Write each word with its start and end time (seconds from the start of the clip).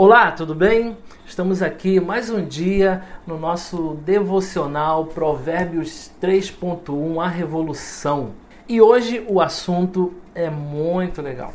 Olá, 0.00 0.30
tudo 0.30 0.54
bem? 0.54 0.96
Estamos 1.26 1.60
aqui 1.60 1.98
mais 1.98 2.30
um 2.30 2.44
dia 2.44 3.02
no 3.26 3.36
nosso 3.36 3.98
devocional 4.04 5.06
Provérbios 5.06 6.08
3.1 6.22 7.20
A 7.20 7.26
Revolução. 7.26 8.30
E 8.68 8.80
hoje 8.80 9.26
o 9.28 9.40
assunto 9.40 10.14
é 10.36 10.48
muito 10.48 11.20
legal. 11.20 11.52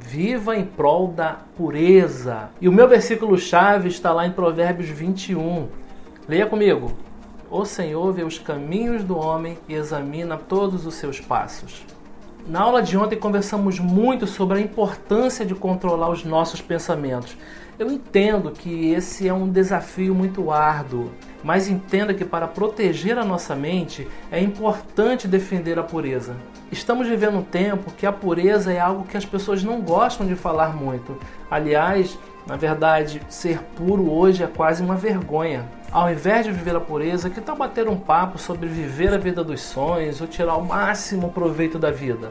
Viva 0.00 0.56
em 0.56 0.64
prol 0.64 1.06
da 1.06 1.36
pureza. 1.56 2.50
E 2.60 2.68
o 2.68 2.72
meu 2.72 2.88
versículo 2.88 3.38
chave 3.38 3.86
está 3.86 4.12
lá 4.12 4.26
em 4.26 4.32
Provérbios 4.32 4.88
21. 4.88 5.68
Leia 6.26 6.46
comigo. 6.46 6.90
O 7.48 7.64
Senhor 7.64 8.12
vê 8.12 8.24
os 8.24 8.40
caminhos 8.40 9.04
do 9.04 9.16
homem 9.16 9.56
e 9.68 9.74
examina 9.74 10.36
todos 10.36 10.84
os 10.84 10.94
seus 10.94 11.20
passos. 11.20 11.86
Na 12.46 12.60
aula 12.60 12.82
de 12.82 12.94
ontem 12.94 13.18
conversamos 13.18 13.78
muito 13.78 14.26
sobre 14.26 14.58
a 14.58 14.60
importância 14.60 15.46
de 15.46 15.54
controlar 15.54 16.10
os 16.10 16.24
nossos 16.24 16.60
pensamentos. 16.60 17.34
Eu 17.76 17.90
entendo 17.90 18.52
que 18.52 18.92
esse 18.92 19.26
é 19.26 19.34
um 19.34 19.48
desafio 19.48 20.14
muito 20.14 20.52
árduo, 20.52 21.10
mas 21.42 21.68
entenda 21.68 22.14
que 22.14 22.24
para 22.24 22.46
proteger 22.46 23.18
a 23.18 23.24
nossa 23.24 23.56
mente 23.56 24.06
é 24.30 24.40
importante 24.40 25.26
defender 25.26 25.76
a 25.76 25.82
pureza. 25.82 26.36
Estamos 26.70 27.08
vivendo 27.08 27.38
um 27.38 27.42
tempo 27.42 27.90
que 27.90 28.06
a 28.06 28.12
pureza 28.12 28.72
é 28.72 28.78
algo 28.78 29.04
que 29.04 29.16
as 29.16 29.24
pessoas 29.24 29.64
não 29.64 29.80
gostam 29.80 30.24
de 30.24 30.36
falar 30.36 30.76
muito. 30.76 31.18
Aliás, 31.50 32.16
na 32.46 32.56
verdade, 32.56 33.20
ser 33.28 33.58
puro 33.74 34.08
hoje 34.08 34.44
é 34.44 34.46
quase 34.46 34.80
uma 34.80 34.94
vergonha. 34.94 35.68
Ao 35.90 36.08
invés 36.08 36.46
de 36.46 36.52
viver 36.52 36.76
a 36.76 36.80
pureza, 36.80 37.28
que 37.28 37.40
tal 37.40 37.56
bater 37.56 37.88
um 37.88 37.96
papo 37.96 38.38
sobre 38.38 38.68
viver 38.68 39.12
a 39.12 39.18
vida 39.18 39.42
dos 39.42 39.60
sonhos 39.60 40.20
ou 40.20 40.28
tirar 40.28 40.56
o 40.56 40.64
máximo 40.64 41.32
proveito 41.32 41.76
da 41.76 41.90
vida? 41.90 42.30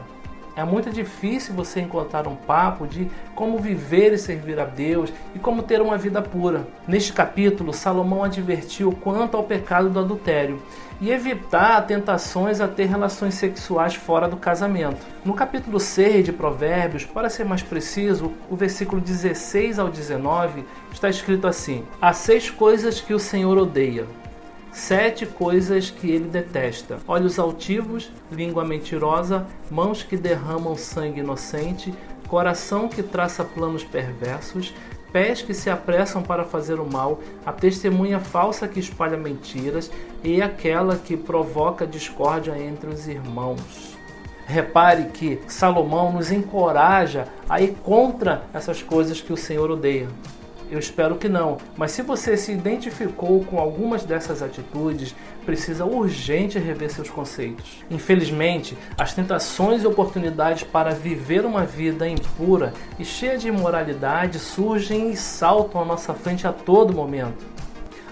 É 0.56 0.62
muito 0.62 0.90
difícil 0.90 1.52
você 1.52 1.80
encontrar 1.80 2.28
um 2.28 2.36
papo 2.36 2.86
de 2.86 3.10
como 3.34 3.58
viver 3.58 4.12
e 4.12 4.18
servir 4.18 4.60
a 4.60 4.64
Deus 4.64 5.12
e 5.34 5.38
como 5.38 5.64
ter 5.64 5.80
uma 5.80 5.98
vida 5.98 6.22
pura. 6.22 6.64
Neste 6.86 7.12
capítulo, 7.12 7.72
Salomão 7.72 8.22
advertiu 8.22 8.92
quanto 8.92 9.36
ao 9.36 9.42
pecado 9.42 9.90
do 9.90 9.98
adultério 9.98 10.62
e 11.00 11.10
evitar 11.10 11.84
tentações 11.86 12.60
a 12.60 12.68
ter 12.68 12.84
relações 12.84 13.34
sexuais 13.34 13.96
fora 13.96 14.28
do 14.28 14.36
casamento. 14.36 15.04
No 15.24 15.34
capítulo 15.34 15.80
6 15.80 16.24
de 16.24 16.32
Provérbios, 16.32 17.04
para 17.04 17.28
ser 17.28 17.44
mais 17.44 17.62
preciso, 17.62 18.32
o 18.48 18.54
versículo 18.54 19.00
16 19.00 19.80
ao 19.80 19.88
19 19.88 20.64
está 20.92 21.08
escrito 21.08 21.48
assim: 21.48 21.84
Há 22.00 22.12
seis 22.12 22.48
coisas 22.48 23.00
que 23.00 23.12
o 23.12 23.18
Senhor 23.18 23.58
odeia 23.58 24.06
sete 24.74 25.24
coisas 25.24 25.90
que 25.90 26.10
ele 26.10 26.28
detesta: 26.28 26.98
olhos 27.06 27.38
altivos, 27.38 28.10
língua 28.30 28.64
mentirosa, 28.64 29.46
mãos 29.70 30.02
que 30.02 30.16
derramam 30.16 30.76
sangue 30.76 31.20
inocente, 31.20 31.94
coração 32.28 32.88
que 32.88 33.02
traça 33.02 33.44
planos 33.44 33.84
perversos, 33.84 34.74
pés 35.12 35.40
que 35.40 35.54
se 35.54 35.70
apressam 35.70 36.22
para 36.22 36.44
fazer 36.44 36.80
o 36.80 36.90
mal, 36.90 37.20
a 37.46 37.52
testemunha 37.52 38.18
falsa 38.18 38.66
que 38.66 38.80
espalha 38.80 39.16
mentiras 39.16 39.90
e 40.22 40.42
aquela 40.42 40.96
que 40.96 41.16
provoca 41.16 41.86
discórdia 41.86 42.58
entre 42.58 42.90
os 42.90 43.06
irmãos. 43.06 43.94
Repare 44.46 45.04
que 45.06 45.40
Salomão 45.46 46.12
nos 46.12 46.30
encoraja 46.30 47.28
a 47.48 47.62
ir 47.62 47.76
contra 47.82 48.42
essas 48.52 48.82
coisas 48.82 49.20
que 49.20 49.32
o 49.32 49.36
Senhor 49.36 49.70
odeia. 49.70 50.08
Eu 50.74 50.80
espero 50.80 51.14
que 51.14 51.28
não. 51.28 51.58
Mas 51.76 51.92
se 51.92 52.02
você 52.02 52.36
se 52.36 52.50
identificou 52.50 53.44
com 53.44 53.60
algumas 53.60 54.02
dessas 54.02 54.42
atitudes, 54.42 55.14
precisa 55.46 55.84
urgente 55.84 56.58
rever 56.58 56.90
seus 56.90 57.08
conceitos. 57.08 57.84
Infelizmente, 57.88 58.76
as 58.98 59.14
tentações 59.14 59.84
e 59.84 59.86
oportunidades 59.86 60.64
para 60.64 60.90
viver 60.90 61.46
uma 61.46 61.64
vida 61.64 62.08
impura 62.08 62.72
e 62.98 63.04
cheia 63.04 63.38
de 63.38 63.46
imoralidade 63.46 64.40
surgem 64.40 65.12
e 65.12 65.16
saltam 65.16 65.80
à 65.80 65.84
nossa 65.84 66.12
frente 66.12 66.44
a 66.44 66.52
todo 66.52 66.92
momento. 66.92 67.46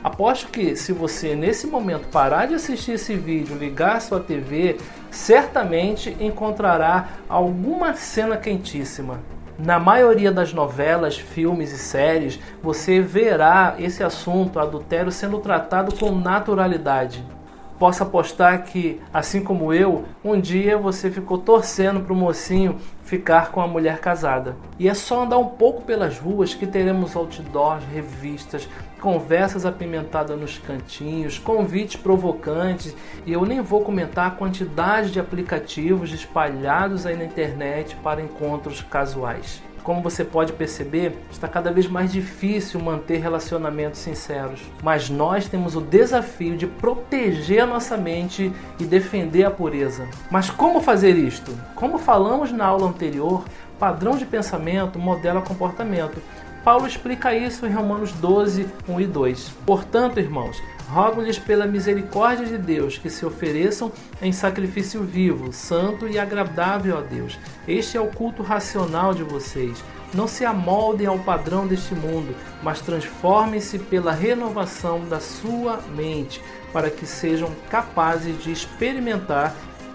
Aposto 0.04 0.46
que 0.46 0.76
se 0.76 0.92
você 0.92 1.34
nesse 1.34 1.66
momento 1.66 2.06
parar 2.12 2.46
de 2.46 2.54
assistir 2.54 2.92
esse 2.92 3.16
vídeo, 3.16 3.58
ligar 3.58 4.00
sua 4.00 4.20
TV, 4.20 4.76
certamente 5.10 6.16
encontrará 6.20 7.08
alguma 7.28 7.94
cena 7.94 8.36
quentíssima 8.36 9.18
na 9.58 9.78
maioria 9.78 10.32
das 10.32 10.52
novelas, 10.52 11.16
filmes 11.16 11.72
e 11.72 11.78
séries, 11.78 12.38
você 12.62 13.00
verá 13.00 13.76
esse 13.78 14.02
assunto, 14.02 14.58
adultério, 14.58 15.12
sendo 15.12 15.38
tratado 15.38 15.94
com 15.94 16.10
naturalidade. 16.12 17.24
Posso 17.82 18.04
apostar 18.04 18.62
que, 18.62 19.00
assim 19.12 19.42
como 19.42 19.74
eu, 19.74 20.04
um 20.24 20.40
dia 20.40 20.78
você 20.78 21.10
ficou 21.10 21.36
torcendo 21.36 21.98
para 21.98 22.12
o 22.12 22.16
mocinho 22.16 22.76
ficar 23.02 23.50
com 23.50 23.60
a 23.60 23.66
mulher 23.66 23.98
casada. 23.98 24.54
E 24.78 24.88
é 24.88 24.94
só 24.94 25.24
andar 25.24 25.38
um 25.38 25.48
pouco 25.48 25.82
pelas 25.82 26.16
ruas 26.16 26.54
que 26.54 26.64
teremos 26.64 27.16
outdoors, 27.16 27.82
revistas, 27.92 28.68
conversas 29.00 29.66
apimentadas 29.66 30.38
nos 30.38 30.58
cantinhos, 30.58 31.40
convites 31.40 32.00
provocantes, 32.00 32.94
e 33.26 33.32
eu 33.32 33.44
nem 33.44 33.60
vou 33.60 33.80
comentar 33.80 34.28
a 34.28 34.30
quantidade 34.30 35.10
de 35.10 35.18
aplicativos 35.18 36.12
espalhados 36.12 37.04
aí 37.04 37.16
na 37.16 37.24
internet 37.24 37.96
para 37.96 38.22
encontros 38.22 38.80
casuais. 38.80 39.60
Como 39.82 40.00
você 40.00 40.24
pode 40.24 40.52
perceber, 40.52 41.18
está 41.30 41.48
cada 41.48 41.72
vez 41.72 41.88
mais 41.88 42.12
difícil 42.12 42.78
manter 42.80 43.18
relacionamentos 43.18 43.98
sinceros. 43.98 44.60
Mas 44.82 45.10
nós 45.10 45.48
temos 45.48 45.74
o 45.74 45.80
desafio 45.80 46.56
de 46.56 46.68
proteger 46.68 47.62
a 47.62 47.66
nossa 47.66 47.96
mente 47.96 48.52
e 48.78 48.84
defender 48.84 49.44
a 49.44 49.50
pureza. 49.50 50.06
Mas 50.30 50.50
como 50.50 50.80
fazer 50.80 51.16
isto? 51.16 51.52
Como 51.74 51.98
falamos 51.98 52.52
na 52.52 52.64
aula 52.64 52.86
anterior, 52.86 53.44
padrão 53.76 54.16
de 54.16 54.24
pensamento 54.24 55.00
modela 55.00 55.42
comportamento. 55.42 56.22
Paulo 56.64 56.86
explica 56.86 57.34
isso 57.34 57.66
em 57.66 57.72
Romanos 57.72 58.12
12, 58.12 58.68
1 58.88 59.00
e 59.00 59.06
2. 59.06 59.48
Portanto, 59.66 60.20
irmãos, 60.20 60.62
rogo-lhes 60.88 61.36
pela 61.36 61.66
misericórdia 61.66 62.46
de 62.46 62.56
Deus 62.56 62.96
que 62.96 63.10
se 63.10 63.26
ofereçam 63.26 63.90
em 64.20 64.30
sacrifício 64.30 65.02
vivo, 65.02 65.52
santo 65.52 66.06
e 66.06 66.20
agradável 66.20 66.98
a 66.98 67.00
Deus. 67.00 67.36
Este 67.66 67.96
é 67.96 68.00
o 68.00 68.06
culto 68.06 68.44
racional 68.44 69.12
de 69.12 69.24
vocês. 69.24 69.82
Não 70.14 70.28
se 70.28 70.44
amoldem 70.44 71.06
ao 71.06 71.18
padrão 71.18 71.66
deste 71.66 71.94
mundo, 71.96 72.36
mas 72.62 72.80
transformem-se 72.80 73.78
pela 73.78 74.12
renovação 74.12 75.00
da 75.08 75.18
sua 75.18 75.80
mente, 75.96 76.40
para 76.72 76.90
que 76.90 77.06
sejam 77.06 77.50
capazes 77.70 78.40
de 78.40 78.52
experimentar 78.52 79.52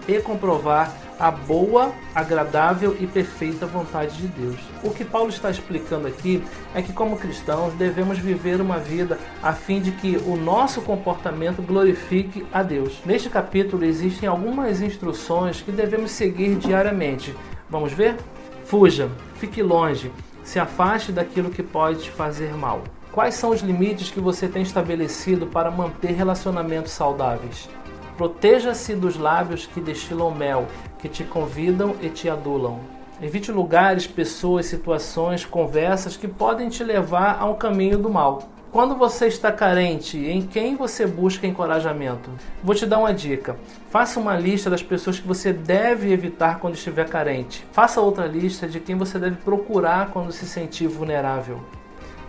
e 0.08 0.18
comprovar 0.20 0.92
a 1.18 1.30
boa, 1.30 1.92
agradável 2.14 2.96
e 2.98 3.06
perfeita 3.06 3.66
vontade 3.66 4.16
de 4.16 4.28
Deus. 4.28 4.58
O 4.82 4.90
que 4.90 5.04
Paulo 5.04 5.28
está 5.28 5.50
explicando 5.50 6.06
aqui 6.06 6.42
é 6.74 6.80
que, 6.80 6.92
como 6.92 7.18
cristãos, 7.18 7.74
devemos 7.74 8.18
viver 8.18 8.60
uma 8.60 8.78
vida 8.78 9.18
a 9.42 9.52
fim 9.52 9.80
de 9.80 9.90
que 9.92 10.16
o 10.16 10.36
nosso 10.36 10.80
comportamento 10.80 11.60
glorifique 11.60 12.46
a 12.52 12.62
Deus. 12.62 13.00
Neste 13.04 13.28
capítulo 13.28 13.84
existem 13.84 14.28
algumas 14.28 14.80
instruções 14.80 15.60
que 15.60 15.72
devemos 15.72 16.12
seguir 16.12 16.54
diariamente. 16.56 17.34
Vamos 17.68 17.92
ver? 17.92 18.16
Fuja, 18.64 19.10
fique 19.34 19.62
longe, 19.62 20.12
se 20.44 20.58
afaste 20.58 21.10
daquilo 21.10 21.50
que 21.50 21.62
pode 21.62 22.04
te 22.04 22.10
fazer 22.10 22.54
mal. 22.54 22.82
Quais 23.10 23.34
são 23.34 23.50
os 23.50 23.62
limites 23.62 24.10
que 24.10 24.20
você 24.20 24.46
tem 24.46 24.62
estabelecido 24.62 25.46
para 25.46 25.70
manter 25.70 26.12
relacionamentos 26.12 26.92
saudáveis? 26.92 27.68
Proteja-se 28.18 28.96
dos 28.96 29.16
lábios 29.16 29.64
que 29.64 29.80
destilam 29.80 30.32
mel, 30.32 30.66
que 30.98 31.08
te 31.08 31.22
convidam 31.22 31.94
e 32.02 32.08
te 32.08 32.28
adulam. 32.28 32.80
Evite 33.22 33.52
lugares, 33.52 34.08
pessoas, 34.08 34.66
situações, 34.66 35.44
conversas 35.44 36.16
que 36.16 36.26
podem 36.26 36.68
te 36.68 36.82
levar 36.82 37.38
a 37.40 37.44
um 37.44 37.54
caminho 37.54 37.96
do 37.96 38.10
mal. 38.10 38.48
Quando 38.72 38.96
você 38.96 39.28
está 39.28 39.52
carente, 39.52 40.18
em 40.18 40.42
quem 40.42 40.74
você 40.74 41.06
busca 41.06 41.46
encorajamento? 41.46 42.28
Vou 42.60 42.74
te 42.74 42.86
dar 42.86 42.98
uma 42.98 43.14
dica. 43.14 43.56
Faça 43.88 44.18
uma 44.18 44.36
lista 44.36 44.68
das 44.68 44.82
pessoas 44.82 45.20
que 45.20 45.26
você 45.26 45.52
deve 45.52 46.12
evitar 46.12 46.58
quando 46.58 46.74
estiver 46.74 47.08
carente. 47.08 47.64
Faça 47.70 48.00
outra 48.00 48.26
lista 48.26 48.66
de 48.66 48.80
quem 48.80 48.96
você 48.96 49.16
deve 49.16 49.36
procurar 49.36 50.10
quando 50.10 50.32
se 50.32 50.44
sentir 50.44 50.88
vulnerável. 50.88 51.60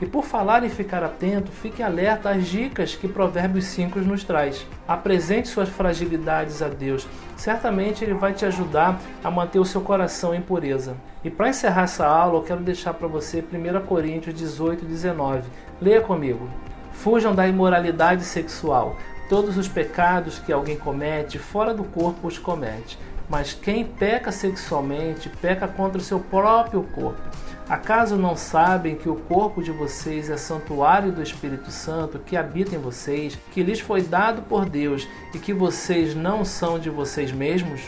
E 0.01 0.06
por 0.06 0.24
falar 0.24 0.63
em 0.63 0.69
ficar 0.69 1.04
atento, 1.04 1.51
fique 1.51 1.84
alerta 1.84 2.30
às 2.30 2.48
dicas 2.48 2.96
que 2.96 3.07
Provérbios 3.07 3.66
5 3.66 4.00
nos 4.00 4.24
traz. 4.24 4.66
Apresente 4.88 5.50
suas 5.50 5.68
fragilidades 5.68 6.62
a 6.62 6.69
Deus. 6.69 7.06
Certamente 7.36 8.04
Ele 8.04 8.13
vai 8.13 8.31
te 8.31 8.46
ajudar 8.46 9.00
a 9.22 9.30
manter 9.30 9.60
o 9.60 9.66
seu 9.66 9.81
coração 9.81 10.34
em 10.34 10.42
pureza. 10.42 10.96
E 11.22 11.30
para 11.30 11.50
encerrar 11.50 11.84
essa 11.84 12.07
aula, 12.07 12.40
eu 12.40 12.44
quero 12.44 12.62
deixar 12.62 12.94
para 12.94 13.10
você 13.10 13.44
1 13.44 13.86
Coríntios 13.86 14.34
18, 14.36 14.86
19. 14.86 15.44
Leia 15.81 16.00
comigo. 16.00 16.50
Fujam 16.94 17.36
da 17.36 17.46
imoralidade 17.46 18.24
sexual. 18.24 18.96
Todos 19.28 19.57
os 19.57 19.68
pecados 19.68 20.40
que 20.40 20.51
alguém 20.51 20.78
comete, 20.78 21.38
fora 21.38 21.74
do 21.74 21.84
corpo 21.84 22.28
os 22.28 22.38
comete. 22.38 22.98
Mas 23.30 23.54
quem 23.54 23.86
peca 23.86 24.31
sexualmente, 24.31 25.30
peca 25.30 25.68
contra 25.68 26.00
o 26.00 26.04
seu 26.04 26.19
próprio 26.19 26.84
corpo. 26.84 27.22
Acaso 27.69 28.16
não 28.16 28.36
sabem 28.36 28.95
que 28.95 29.07
o 29.07 29.16
corpo 29.16 29.62
de 29.62 29.71
vocês 29.71 30.27
é 30.31 30.38
santuário 30.38 31.12
do 31.12 31.21
Espírito 31.21 31.69
Santo 31.69 32.18
que 32.18 32.36
habita 32.36 32.75
em 32.75 32.80
vocês, 32.80 33.38
que 33.51 33.62
lhes 33.62 33.80
foi 33.80 34.01
dado 34.01 34.42
por 34.42 34.68
Deus 34.68 35.07
e 35.36 35.38
que 35.38 35.54
vocês 35.54 36.16
não 36.16 36.44
são 36.44 36.80
de 36.80 36.89
vocês 36.89 37.31
mesmos? 37.31 37.81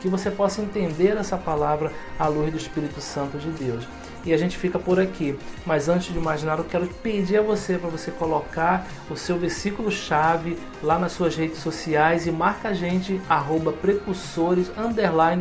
Que 0.00 0.08
você 0.08 0.30
possa 0.30 0.62
entender 0.62 1.16
essa 1.16 1.36
palavra 1.36 1.90
à 2.16 2.28
luz 2.28 2.52
do 2.52 2.56
Espírito 2.56 3.00
Santo 3.00 3.36
de 3.36 3.50
Deus. 3.50 3.84
e 4.24 4.32
a 4.32 4.36
gente 4.36 4.56
fica 4.56 4.78
por 4.78 4.98
aqui. 4.98 5.38
Mas 5.64 5.88
antes 5.88 6.12
de 6.12 6.18
mais 6.18 6.42
nada, 6.42 6.60
eu 6.60 6.66
quero 6.66 6.86
pedir 6.86 7.38
a 7.38 7.42
você 7.42 7.78
para 7.78 7.88
você 7.88 8.10
colocar 8.10 8.84
o 9.08 9.16
seu 9.16 9.38
versículo 9.38 9.90
chave 9.90 10.58
lá 10.82 10.98
nas 10.98 11.12
suas 11.12 11.36
redes 11.36 11.58
sociais 11.58 12.26
e 12.26 12.32
marca 12.32 12.70
a 12.70 12.74
gente 12.74 13.20
arroba 13.28 13.72
precursores 13.72 14.70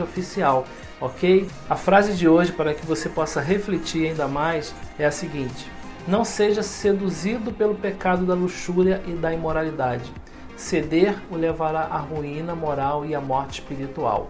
oficial, 0.03 0.67
ok? 0.99 1.47
A 1.69 1.75
frase 1.75 2.13
de 2.13 2.27
hoje 2.27 2.51
para 2.51 2.73
que 2.73 2.85
você 2.85 3.09
possa 3.09 3.41
refletir 3.41 4.07
ainda 4.07 4.27
mais 4.27 4.73
é 4.97 5.05
a 5.05 5.11
seguinte: 5.11 5.69
não 6.07 6.23
seja 6.23 6.61
seduzido 6.61 7.51
pelo 7.51 7.75
pecado 7.75 8.25
da 8.25 8.33
luxúria 8.33 9.01
e 9.07 9.11
da 9.11 9.33
imoralidade. 9.33 10.11
Ceder 10.55 11.15
o 11.29 11.35
levará 11.35 11.81
à 11.81 11.97
ruína 11.97 12.55
moral 12.55 13.05
e 13.05 13.13
à 13.13 13.19
morte 13.19 13.59
espiritual. 13.59 14.29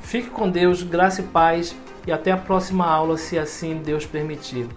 Fique 0.00 0.30
com 0.30 0.48
Deus, 0.48 0.82
graça 0.82 1.20
e 1.20 1.24
paz, 1.24 1.76
e 2.06 2.12
até 2.12 2.30
a 2.30 2.36
próxima 2.36 2.86
aula, 2.86 3.18
se 3.18 3.38
assim 3.38 3.78
Deus 3.84 4.06
permitir. 4.06 4.68